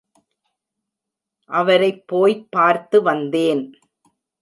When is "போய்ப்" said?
2.07-2.47